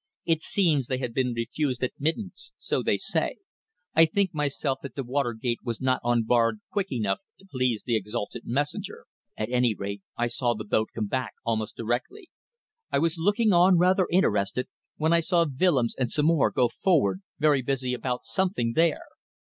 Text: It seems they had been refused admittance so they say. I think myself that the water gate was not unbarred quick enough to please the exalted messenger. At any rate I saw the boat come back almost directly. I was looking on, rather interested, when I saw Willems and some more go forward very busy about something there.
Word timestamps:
It 0.25 0.41
seems 0.41 0.87
they 0.87 0.97
had 0.97 1.13
been 1.13 1.35
refused 1.35 1.83
admittance 1.83 2.53
so 2.57 2.81
they 2.81 2.97
say. 2.97 3.37
I 3.93 4.05
think 4.05 4.33
myself 4.33 4.79
that 4.81 4.95
the 4.95 5.03
water 5.03 5.33
gate 5.33 5.59
was 5.63 5.79
not 5.79 6.01
unbarred 6.03 6.59
quick 6.71 6.91
enough 6.91 7.19
to 7.37 7.45
please 7.45 7.83
the 7.83 7.95
exalted 7.95 8.41
messenger. 8.43 9.05
At 9.37 9.51
any 9.51 9.75
rate 9.75 10.01
I 10.17 10.25
saw 10.25 10.55
the 10.55 10.63
boat 10.65 10.89
come 10.95 11.05
back 11.05 11.33
almost 11.45 11.75
directly. 11.77 12.31
I 12.91 12.97
was 12.97 13.19
looking 13.19 13.53
on, 13.53 13.77
rather 13.77 14.07
interested, 14.09 14.67
when 14.97 15.13
I 15.13 15.19
saw 15.19 15.45
Willems 15.45 15.93
and 15.95 16.09
some 16.09 16.25
more 16.25 16.49
go 16.49 16.67
forward 16.67 17.21
very 17.37 17.61
busy 17.61 17.93
about 17.93 18.25
something 18.25 18.73
there. 18.73 19.05